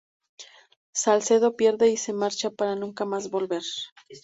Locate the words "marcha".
2.11-2.49